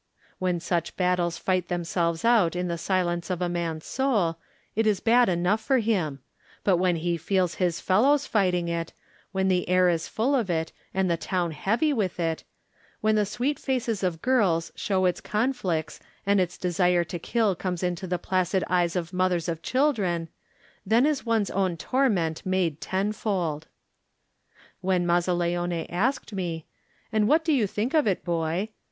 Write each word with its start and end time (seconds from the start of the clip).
When 0.39 0.59
such 0.59 0.97
battles 0.97 1.37
fight 1.37 1.67
themselves 1.67 2.25
out 2.25 2.55
in 2.55 2.67
the 2.67 2.77
silence 2.79 3.29
of 3.29 3.39
a 3.39 3.47
man's 3.47 3.85
soul 3.85 4.39
it 4.75 4.87
is 4.87 4.99
bad 4.99 5.29
enough 5.29 5.61
for 5.61 5.77
him, 5.77 6.21
but 6.63 6.77
when 6.77 6.95
he 6.95 7.17
feels 7.17 7.53
his 7.61 7.79
fel 7.79 8.01
lows 8.01 8.25
fighting 8.25 8.67
it, 8.67 8.93
when 9.31 9.47
the 9.47 9.69
air 9.69 9.89
is 9.89 10.07
full 10.07 10.33
of 10.33 10.49
it 10.49 10.71
and 10.91 11.05
66 11.05 11.05
Digitized 11.05 11.05
by 11.05 11.05
Google 11.05 11.05
THE 11.05 11.05
NINTH 11.05 11.07
MAN 11.07 11.07
the 11.07 11.25
town 11.29 11.51
heavy 11.61 11.93
with 11.93 12.19
it; 12.19 12.43
when 13.01 13.15
the 13.15 13.25
sweet 13.27 13.59
faces 13.59 14.03
of 14.03 14.21
girls 14.23 14.71
show 14.75 15.05
its 15.05 15.21
conflicts 15.21 15.99
and 16.25 16.39
the 16.39 16.47
desire 16.47 17.03
to 17.03 17.19
kill 17.19 17.53
comes 17.55 17.83
into 17.83 18.07
the 18.07 18.17
placid 18.17 18.63
eyes 18.71 18.95
of 18.95 19.13
mothers 19.13 19.47
of 19.47 19.61
children, 19.61 20.29
then 20.83 21.05
is 21.05 21.27
one's 21.27 21.51
own 21.51 21.77
torment 21.77 22.43
made 22.43 22.81
tenfold. 22.81 23.67
When 24.79 25.05
Mazzaleone 25.05 25.85
asked 25.91 26.33
me, 26.33 26.65
"And 27.11 27.27
what 27.27 27.45
do 27.45 27.53
you 27.53 27.67
think 27.67 27.93
of 27.93 28.07
it, 28.07 28.25
boy?" 28.25 28.69